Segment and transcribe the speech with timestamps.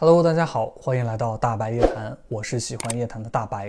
[0.00, 3.68] Hello，大家好，欢迎来到大白夜谈，我是喜欢夜谈的大白。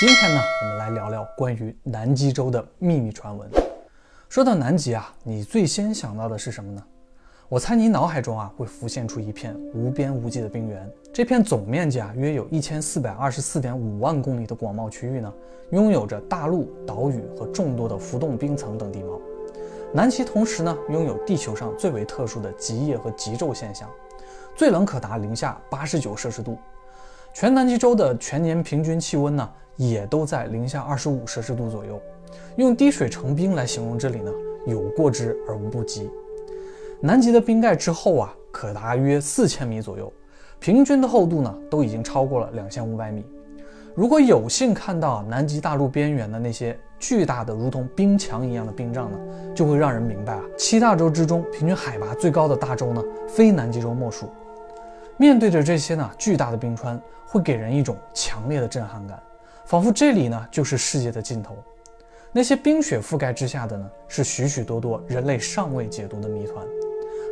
[0.00, 3.46] 今天呢，我们来聊聊关于南极洲的秘密传闻。
[4.30, 6.82] 说到南极啊，你最先想到的是什么呢？
[7.50, 10.90] 我猜你脑海中啊会浮现出一片无边无际的冰原。
[11.12, 15.30] 这片总面积啊约有一千四百二十四点五万公里的广袤区域呢，
[15.72, 19.20] 拥有着大陆、岛屿和众多的浮动冰层等地貌。
[19.92, 23.86] 南极同时呢，拥有地球上最为特殊的极夜和极昼现象，
[24.58, 26.58] 最冷可达零下八十九摄氏度。
[27.32, 32.02] 全南极洲的全年平均气温呢，也都在零下二十五摄氏度左右。
[32.56, 34.32] 用滴水成冰来形容这里呢，
[34.66, 36.10] 有过之而无不及。
[37.00, 40.12] 南极的冰盖之厚啊，可达约四千米左右，
[40.58, 43.24] 平均的厚度呢，都已经超过了两千五百米。
[43.94, 49.18] 如果有幸看到南极大陆边缘的那些巨大的如同冰墙一样的冰障呢，
[49.54, 54.28] 就会让人明白啊，七大洲之中平均海拔最高的大洲呢，非南极洲莫属。
[55.18, 59.20] 面对着这些呢巨大的冰川，会给人一种强烈的震撼感，
[59.66, 61.56] 仿佛这里呢就是世界的尽头。
[62.30, 66.64] 那些冰雪覆盖之下的呢，是许许多多人类尚未解读的谜团。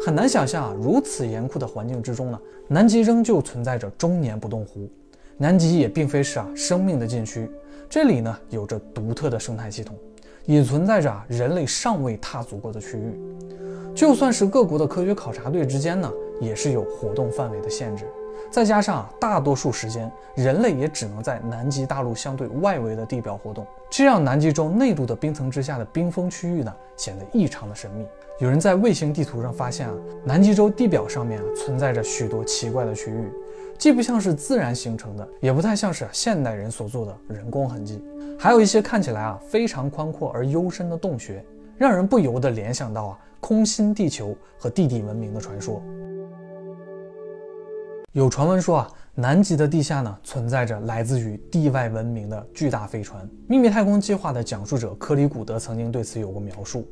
[0.04, 4.90] 很难想象啊，如此严酷的环境之中呢，南极仍旧存在着终年不动湖。
[5.38, 7.48] 南极也并非是啊生命的禁区，
[7.88, 9.94] 这里呢有着独特的生态系统，
[10.44, 13.14] 也存在着啊人类尚未踏足过的区域。
[13.94, 18.06] 就算是各国的科学考察队之间呢，也是有活动范围的限制。
[18.50, 28.06] 再加上啊大多数时间人类也只能在南极大陆相对外围的地表活动，这让南极洲内陆的冰层之下的冰封区域呢显得异常的神秘。
[28.38, 33.32] 有人在卫星地图上发现啊，南极洲地表上面啊存在着许多奇怪的区域。
[33.78, 38.02] 既不像是自然形成的，也不太像是现代人所做的人工痕迹，
[38.38, 41.44] 还有一些看起来啊非常宽阔而幽深的洞穴，
[41.76, 45.82] 让人不由得联想到啊空心地球和地底文明的传说。
[48.16, 53.28] 有传闻说啊，南极的地下呢存在着来自于地外文明的巨大飞船。
[53.46, 56.88] 秘密太空计划的讲述者科里古德曾经对此有过描述。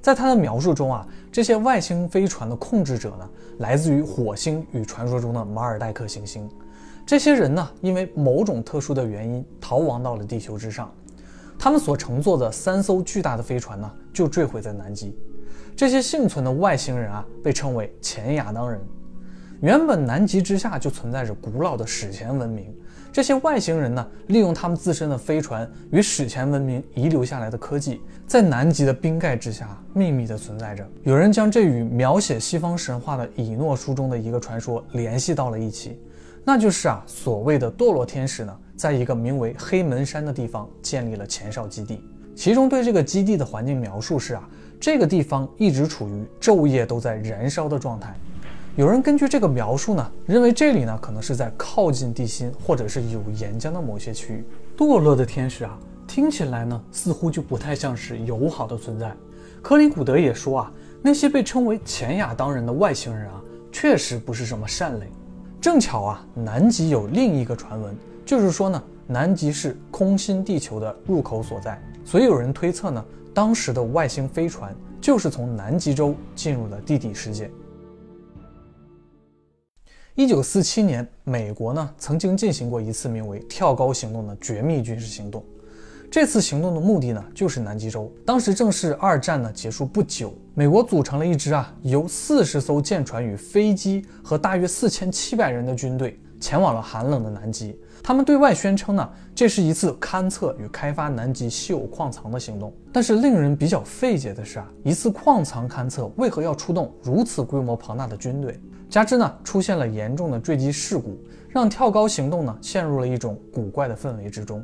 [0.00, 3.28] 在他的描述中啊，这些外星飞船的控制者呢，
[3.58, 6.48] 来自于火星与传说中的马尔代克行星。
[7.04, 10.90] 这些人呢，因为某种特殊的原因逃亡到了地球之上。
[11.58, 15.14] 他们所乘坐的三艘巨大的飞船呢，就坠毁在南极。
[15.76, 18.80] 这些幸存的外星人啊，被称为前亚当人。
[19.62, 22.74] 原本南极之下就存在着古老的史前文明。
[23.12, 30.84] 这些外星人呢，利用他们自身的飞船与史前文明遗留下来的科技，在南极的冰盖之下秘密的存在着。
[31.04, 35.96] 有人将这与描写西方神话的以诺书中的一个传说联系到了一起，
[36.44, 42.02] 那就是啊，所谓的堕落天使呢，在一个名为黑门山的地方建立了前哨基地。
[42.34, 44.48] 其中对这个基地的环境描述是啊，
[44.80, 48.12] 这个地方一直处于昼夜都在燃烧的状态。
[48.74, 54.42] 有人根据这个描述呢，认为这里呢可能是在靠近地心或者是有岩浆的某些区域。
[54.74, 59.12] 堕落的天使啊，听起来呢似乎就不太像是友好的存在。
[59.60, 60.72] 克里古德也说啊，
[61.02, 65.06] 那些被称为前亚当人的外星人啊，确实不是什么善类。
[65.60, 67.94] 正巧啊，南极有另一个传闻，
[68.24, 77.50] 就是说呢，南极是空心地球的入口所在，所以有人推测呢，当时的外星飞船就是从南极洲进入了地底世界。
[80.14, 85.42] 一九四七年，美国呢曾经进行过一次名为“跳高行动”的绝密军事行动。
[86.10, 88.12] 这次行动的目的呢，就是南极洲。
[88.26, 97.74] 当时正是二战呢结束不久，美国组成了一支啊由四十艘舰船与飞机和大约四千七百人的军队，前往了寒冷的南极。
[98.02, 102.70] 他们对外宣称呢，这是一次勘测与开发南极稀有矿藏的行动。
[102.92, 108.60] 但是令人比较费解的是啊，一次矿藏勘测为何要出动如此规模庞大的军队？
[108.92, 114.62] 加之呢，出现了严重的坠机事故，让跳高行动呢陷入了一种古怪的氛围之中。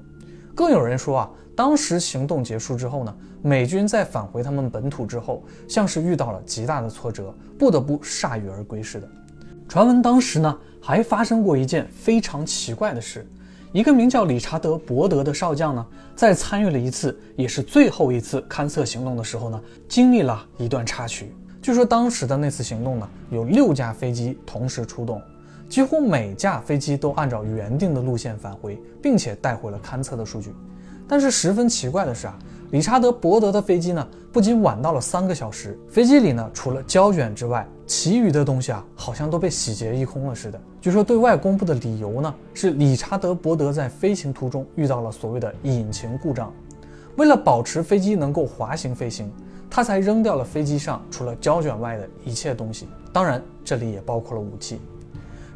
[0.54, 9.08] 更有人说啊，当时行动结束之后呢，美军在返回他们本土之后，像是遇到了极大的挫折，不得不铩羽而归似的。
[9.66, 13.26] 传闻当时呢，还发生过一件非常奇怪的事：
[13.72, 15.86] 一个名叫理查德·伯德的少将呢，
[16.16, 21.34] 在参与了一次也是最后一次勘测行动的时候呢，经历了一段插曲。
[21.60, 25.20] 据说当时的那次行动呢，有六架飞机同时出动，
[25.68, 30.50] 几乎每架飞机都按照原定的路线返回，并且带回了勘测的数据。
[31.06, 32.38] 但是十分奇怪的是啊，
[32.70, 40.60] 理查德·伯德的飞机呢，不仅晚到了三个小时，飞机里呢除了胶卷之外，其余的东西啊，好像都被洗劫一空了似的。
[40.78, 46.52] 据说对外公布的理由呢，是理查德·伯德在飞行途中遇到了所谓的引擎故障，
[47.16, 49.32] 为了保持飞机能够滑行飞行。
[49.70, 54.80] 他才扔掉了飞机上除了胶卷外的一切东西，当然这里也包括了武器。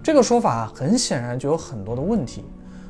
[0.03, 2.45] 这个说法啊，很显然就有很多的问题。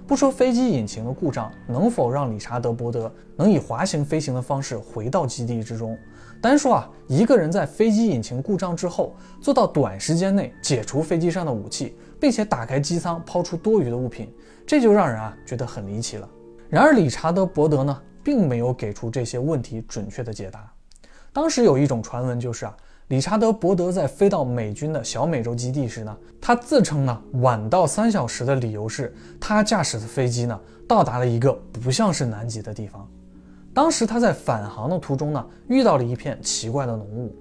[0.05, 5.97] 不说飞机引擎的故障能否让理查德·伯德能以滑行飞行的方式回到基地之中，
[6.43, 14.29] 单说啊，一个人在飞机引擎故障之后做到短时间内解除飞机上的武器，并且打开机舱抛出多余的物品，
[14.67, 16.29] 这就让人啊觉得很离奇了。
[16.69, 20.69] 然而理查德·伯德呢，并没有给出这些问题准确的解答。
[21.33, 22.77] 当时有一种传闻就是啊。
[23.09, 33.07] 理查德·伯德在飞到美军的小美洲基地时呢，他自称呢晚到三小时的理由是他驾驶的飞机呢到达了一个不像是南极的地方。
[33.75, 37.35] 当时他在返航的途中呢遇到了一片奇怪的浓雾。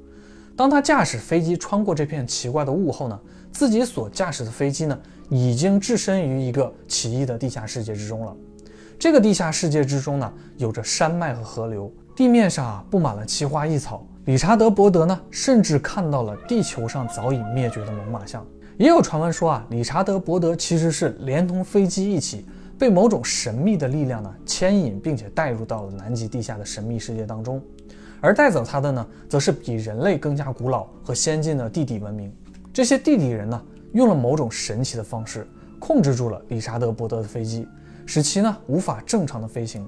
[0.56, 3.20] 当他驾驶飞机穿过这片奇怪的雾后呢，
[3.52, 4.98] 自己所驾驶的飞机呢
[5.30, 8.36] 已经置身于一个奇异的地下世界之中了。
[9.00, 14.06] 这个地下世界之中呢有着山脉和河流，地面上啊布满了奇花异草。
[14.26, 18.46] 理查德·伯德呢，甚至看到了地球上早已灭绝的猛犸象。
[18.78, 22.46] 也有传闻说啊，理查德·伯德其实是连同飞机一起
[22.82, 27.62] 被某种神秘的力量呢牵引，并且带入到了南极地下的神秘世界当中。
[28.20, 32.34] 而带走他的呢，则是比人类更加古老和先进的地底文明。
[32.74, 33.62] 这些地底人呢，
[33.94, 35.48] 用了某种神奇的方式
[35.78, 37.68] 控制住了理查德·伯德的飞机，
[38.08, 39.88] 使其呢无法正常的飞行。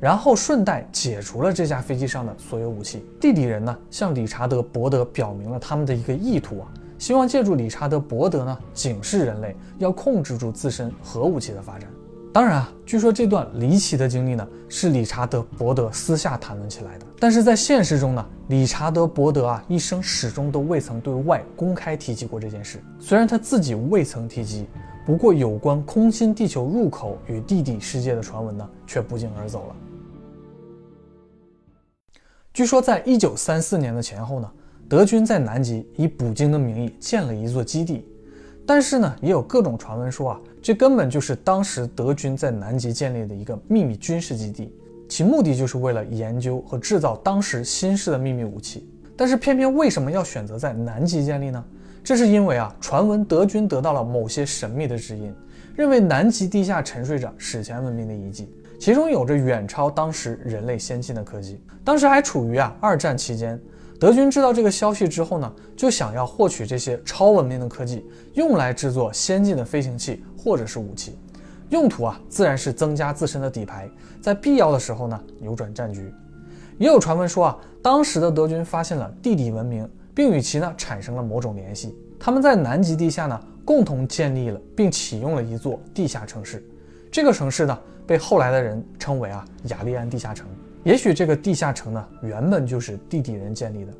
[0.00, 3.04] 然后顺带解除了这架飞机上的所有武器。
[3.20, 11.86] 地底人呢，向理查德·伯德表明了他们的一个意图啊，希望借助理查德·伯德呢，警示人类要控制住自身核武器的发展。
[12.32, 17.06] 当然啊，据说这段离奇的经历呢，是理查德·伯德私下谈论起来的。
[17.18, 22.80] 但是在现实中呢，理查德·伯德啊，一生始终都未曾对外公开提及过这件事。
[23.00, 24.68] 虽然他自己未曾提及，
[25.04, 29.76] 不过有关空心地球入口与地底世界的传闻呢，却不胫而走了。
[32.52, 34.48] 据说，在一九三四年的前后呢，
[34.88, 38.04] 德军在南极以捕鲸的名义建了一座基地。
[38.72, 44.72] 但是呢，也有各种传闻说啊，这根本就是当时德军在南极建立的一个秘密军事基地，
[45.08, 48.88] 其目的就是为了研究和制造当时新式的秘密武器。
[49.16, 51.64] 但是偏偏为什么要选择在南极建立呢？
[52.04, 55.34] 这是因为啊，传闻德军得到了某些神秘的指引，
[55.74, 58.54] 认为南极地下沉睡着史前文明的遗迹。
[58.78, 61.60] 其中有着远超当时人类先进的科技。
[61.82, 63.60] 当时还处于啊二战期间，
[64.00, 68.02] 德军知道这个消息之后呢，就想要获取这些超文明的科技，
[68.32, 71.18] 用来制作先进的飞行器或者是武器。
[71.68, 76.10] 用途啊，自然是增加自身的底牌，在必要的时候呢，扭转战局。
[76.78, 81.94] 也有传闻说啊，当时的德军发现了地底文明，并与其呢产生了某种联系。
[82.18, 86.66] 他们在南极地下呢，共同建立了并启用了一座地下城市。
[87.12, 87.78] 这个城市呢？
[88.06, 90.48] 被后来的人称为啊雅利安地下城。
[90.82, 93.92] 也许这个地下城呢，原本就是地底人建立的。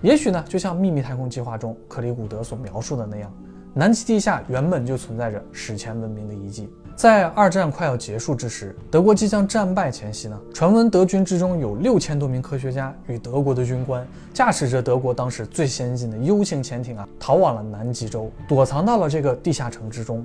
[0.00, 3.32] 也许呢，就像秘密太空计划中克里古德所描述的那样，
[3.74, 6.68] 南极地下原本就存在着史前文明的遗迹。
[6.94, 20.24] 在二战快要结束之时，德国即将战败前夕呢，传闻德军之中有六千多名科学家与德国的军官，驾驶着德国当时最先进的 U 型潜艇啊，逃往了南极洲，躲藏到了这个地下城之中。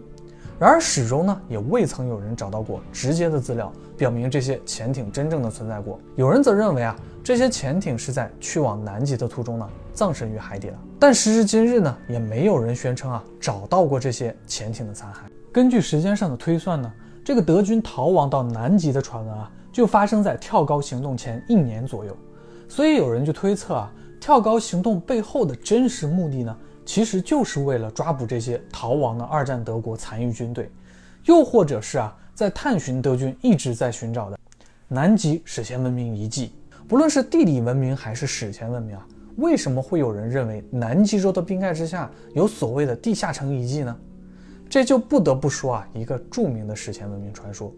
[0.59, 5.99] 然而始终呢，也未曾有人找到过直接的资料，表明这些潜艇真正的存在过。
[6.15, 10.79] 有人则认为啊，这些潜艇是在去往南极的途中呢，葬身于海底了。
[10.99, 15.17] 但时至今日呢，也没有人宣称啊，找到过这些潜艇的残骸。
[15.51, 16.91] 根据时间上的推算呢，
[17.23, 22.17] 这个德军逃亡到南极的传闻啊，就发生在跳高行动前一年左右。
[22.67, 26.57] 所以有人就推测啊，跳高行动背后的真实目的呢？
[26.87, 30.71] 其实就是为了抓捕这些逃亡的二战德国残余军队，
[31.25, 34.39] 又或者是啊，在探寻德军一直在寻找的
[34.87, 36.53] 南极史前文明遗迹。
[36.87, 43.93] 不论是地理文明还是史前文明啊，为什么会有人认为南极洲的冰盖之下有所谓的地下城遗迹呢？
[44.69, 47.69] 这就不得不说啊，一个著名的史前文明传说。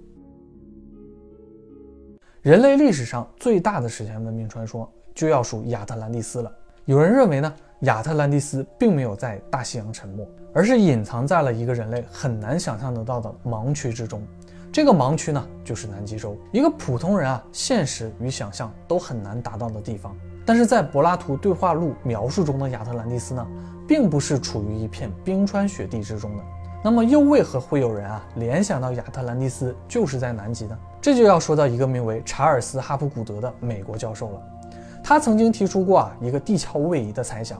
[2.43, 6.55] 人类历史上最大的史前文明传说就要数亚特兰蒂斯了。
[6.85, 7.51] 有人认为呢？
[7.81, 14.21] 亚特兰蒂斯并没有在大西洋沉没，而是隐藏在了一个人类很难想象得到的盲区之中。
[14.69, 20.13] 这个盲区呢，就是南极洲，一个普通人啊，现实与想象都很难达到的地方。
[20.45, 23.47] 但是在柏拉图对话录描述中的亚特兰蒂斯呢，
[23.87, 26.43] 并不是处于一片冰川雪地之中的。
[26.83, 30.77] 那么又为何会有人啊联想到亚特兰蒂斯就是在南极呢？
[31.01, 34.41] 这就要说到一个名为查尔斯·哈普古德的美国教授了。
[35.09, 37.59] 他曾经提出过啊一个地壳位移的猜想，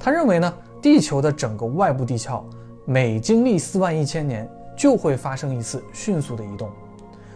[0.00, 2.44] 他认为呢地球的整个外部地壳
[2.84, 6.68] 每经历四万一千年就会发生一次迅速的移动。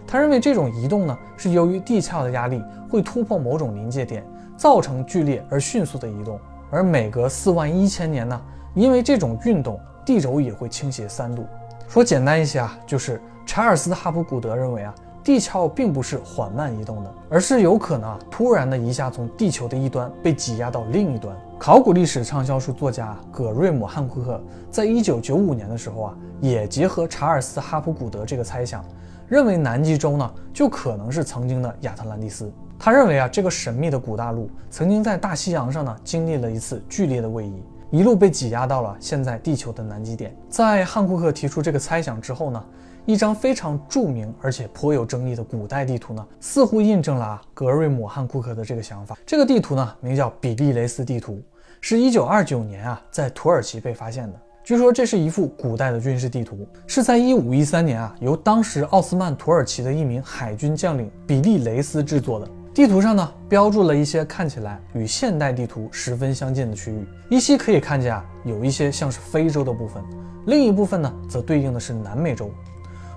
[0.04, 2.60] 他认为这种移动呢是由于地壳的压力
[2.90, 6.36] 会突破某种临界点，造成剧烈而迅速的移动。
[6.68, 8.42] 而每隔四万一千年呢
[8.74, 11.46] 因为这种运动，地轴也会倾斜三度。
[11.86, 21.36] 说简单一些啊，就是查尔斯·哈普古德认为啊，地壳并不是缓慢移动的，而是有可能啊突然的一下从地球的一端被挤压到另一端。
[21.58, 28.82] 考古历史畅销书作家葛瑞姆·汉库克在一九九五年的时候啊，也结合查尔斯·哈普古德这个猜想，
[29.28, 32.50] 认为南极洲呢就可能是曾经的亚特兰蒂斯。
[32.78, 37.62] 他认为啊，这个神秘的古大陆曾经在大西洋上呢经历了一次剧烈的位移。
[37.90, 40.34] 一路被挤压到了现在地球的南极点。
[40.48, 42.64] 在汉库克提出这个猜想之后呢，
[43.10, 49.18] 一张非常著名而且颇有争议的古代地图呢，似乎印证了啊格瑞姆汉库克的这个想法。
[49.26, 51.42] 这个地图呢，名叫比利雷斯地图，
[51.80, 54.40] 是一九二九年啊，在土耳其被发现的。
[54.62, 62.48] 据说这是一幅古代的军事地图，是在一五一三年啊，由当时奥斯曼土耳其的一名海军将领比利雷斯制作的。
[62.72, 70.00] 地图上呢，标注了一些看起来与现代地图十分相近的区域，依稀可以看见啊，有一些像是非洲的部分，
[70.46, 72.48] 另一部分呢，则对应的是南美洲。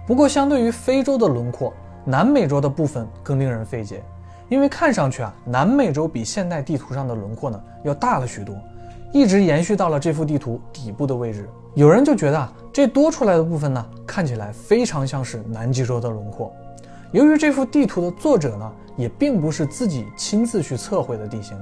[0.05, 4.03] 不过，相对于非洲的轮廓，南美洲的部分更令人费解，
[4.49, 8.53] 因为看上去啊，南美洲比现代地图上的轮廓呢要大了许多，
[9.13, 11.49] 一直延续到了这幅地图底部的位置。
[11.73, 16.53] 有人就觉得啊，这多出来的部分呢，看起来非常像是南极洲的轮廓。
[17.11, 21.57] 由于这幅地图的作者呢，也并不是自己亲自去测绘的地形，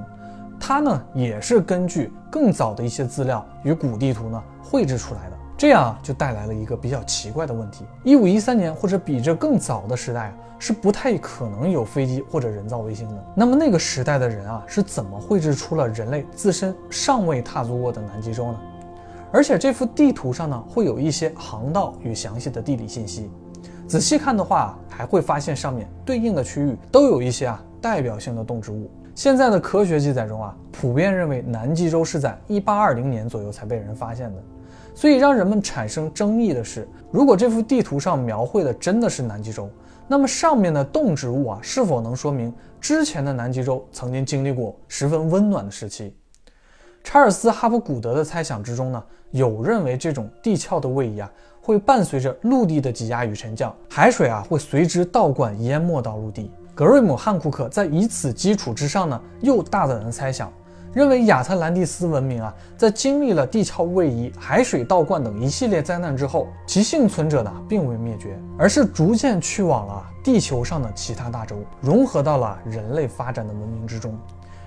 [0.58, 5.31] 他呢也是根据更早的一些资料与古地图呢绘制出来的，
[5.62, 13.24] 这样就带来了一个比较奇怪的问题：一五一三年或者比这更早的时代啊，是不太可能有飞机或者人造卫星的。
[13.32, 18.58] 那么那个时代的人啊，是怎么绘制出了人类自身尚未踏足过的南极洲呢？
[19.30, 23.30] 而且这幅地图上呢，会有一些航道与详细的地理信息。
[23.86, 28.90] 仔细看的话，还会发现上面对应的区域都有一些啊代表性的动植物。
[29.14, 34.42] 现在的科学记载中啊，普遍认为南极洲是在一八二零年左右才被人发现的。
[34.94, 39.68] 所以让人们产生争议的是，如果这幅地图上描绘的真的是南极洲，
[40.06, 46.14] 那么上面的动植物啊，是否能说明之前的南极洲曾经经历过十分温暖的时期？
[47.04, 51.30] 查尔斯·哈普古德的猜想之中呢，有认为这种地壳的位移啊。
[51.64, 56.50] 会伴随着陆地的挤压与沉降，海水啊会随之倒灌淹没到陆地。
[56.74, 60.52] 格瑞姆汉库克在以此基础之上呢，又大胆的猜想，
[60.94, 74.14] 认为亚特兰蒂斯文明啊，在经历了地壳位移、海水倒灌等一系列灾难之后，其幸存者呢并未灭绝，而是逐渐去往了地球上的其他大洲，融合到了人类发展的文明之中。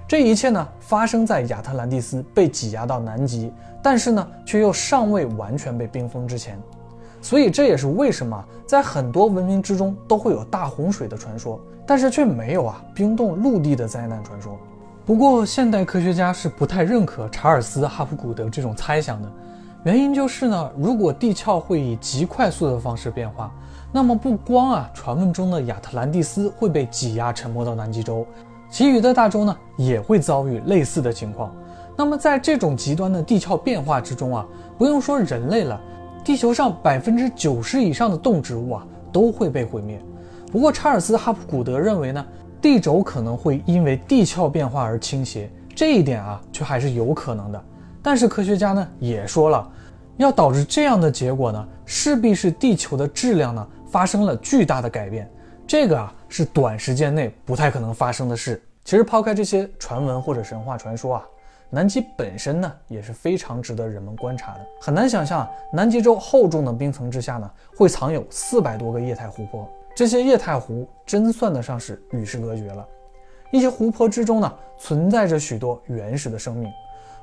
[0.07, 3.53] 这一切呢，发生在亚特兰蒂斯被挤压到南极，
[3.83, 6.59] 但是呢，却又尚未完全被冰封之前。
[7.21, 14.57] 所以这也是为什么在很多文明之中都会有大洪水的传说，但是却没有啊冰冻陆地的灾难传说。
[15.05, 19.31] 不过现代科学家是不太认可查尔斯·哈普古德这种猜想的，
[19.83, 23.53] 原因就是呢，如果地壳会以极快速的方式变化，
[23.91, 28.25] 那么不光啊传闻中的亚特兰蒂斯会被挤压沉没到南极洲，
[28.67, 31.53] 其余的大洲呢也会遭遇类似的情况。
[31.95, 34.43] 那么在这种极端的地壳变化之中啊，
[34.75, 35.79] 不用说人类了。
[36.23, 40.01] 地球上百分之九十以上的动植物啊都会被毁灭。
[40.51, 42.25] 不过查尔斯·哈普古德认为呢，
[42.65, 47.63] 地轴可能会因为地壳变化而倾斜，这一点啊却还是有可能的。
[48.01, 49.71] 但是科学家呢也说了，
[50.17, 55.29] 要导致这样的结果呢，势必是地球的质量呢发生了巨大的改变，
[55.67, 58.59] 这个啊是短时间内不太可能发生的事。
[58.83, 61.25] 其实抛开这些传闻或者神话传说啊。
[61.69, 64.61] 南极本身呢也是非常值得人们观察的。
[64.81, 69.69] 很难想象，南极洲厚重的冰层之下呢，会藏有四百多个液态湖泊。
[69.95, 72.85] 这些液态湖真算得上是与世隔绝了。
[73.49, 76.69] 一些湖泊之中呢，存在着许多原始的生命，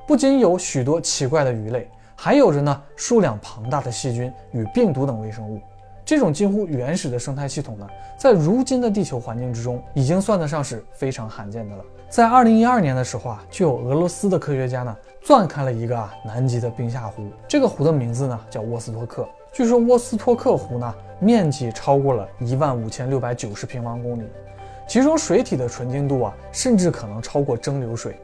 [0.07, 1.87] 不仅有许多奇怪的鱼类，
[2.17, 5.61] 还有着呢数量庞大的细菌与病毒等微生物。
[6.03, 7.87] 这种近乎原始的生态系统呢，
[8.19, 11.85] 在如今的地球环境之中，已经算得上是非常罕见的了。
[12.09, 17.29] 在二零一二年的时候啊，就有俄罗斯的科学家呢钻开了一个啊南极的冰下湖。
[17.47, 19.29] 这个湖的名字呢叫沃斯托克。
[19.53, 24.25] 据说沃斯托克湖呢面积超过了一万五千六百九十平方公里，
[24.89, 28.17] 其中水体的纯净度啊甚至可能超过蒸馏水。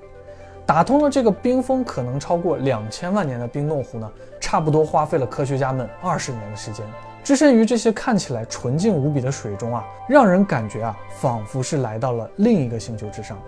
[0.64, 6.84] 打通了这个冰封可能超过两千万年的冰冻湖呢，差不多花费了科学家们二十年的时间。
[7.22, 13.38] 置身于这些看起来纯净无比的水中啊，让人感觉啊仿佛是来到了另一个星球之上。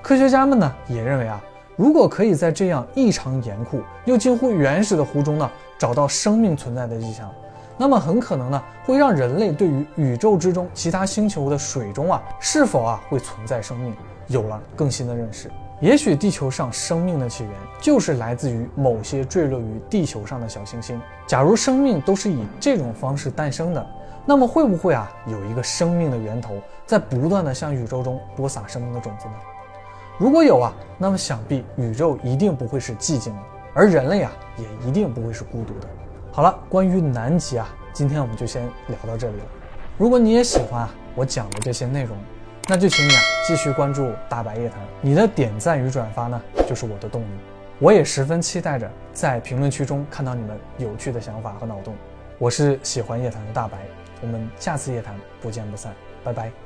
[0.00, 1.42] 科学家们呢也认为啊，
[1.76, 7.30] 如果可以在这样异常严酷又近乎原始的湖中呢找到生命存在的迹象，
[7.76, 13.94] 那么很可能呢会让人类对于宇宙之中其他星球的水中啊是否啊会存在生命
[14.28, 15.50] 有了更新的认识。
[15.80, 20.98] 也许地球上生命的起源就是来自于某些坠落于地球上的小行星。
[21.26, 23.84] 假如生命都是以这种方式诞生的，
[24.24, 26.54] 那么会不会啊有一个生命的源头
[26.86, 29.34] 在不断的向宇宙中播撒生命的种子呢？
[30.16, 33.40] 如果有啊，那么想必宇宙一定不会是寂静的，
[33.74, 35.88] 而人类啊也一定不会是孤独的。
[36.30, 39.44] 好了，关于南极啊，今天我们就先聊到这里了。
[39.98, 42.16] 如果你也喜欢啊我讲的这些内容，
[42.68, 47.26] 那就请你啊继续关注大白夜谈，你的点赞与转发呢就是我的动力。
[47.80, 51.92] 我也十分期待着在评论区中看到你们有趣的想法和脑洞。
[52.38, 53.78] 我是喜欢夜谈的大白，
[54.22, 55.92] 我们下次夜谈不见不散，
[56.22, 56.63] 拜拜。